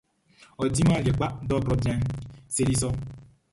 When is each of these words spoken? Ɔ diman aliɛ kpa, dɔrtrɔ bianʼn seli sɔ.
Ɔ 0.61 0.63
diman 0.73 0.97
aliɛ 0.99 1.13
kpa, 1.17 1.27
dɔrtrɔ 1.47 1.73
bianʼn 1.81 2.09
seli 2.55 2.75
sɔ. 2.81 2.89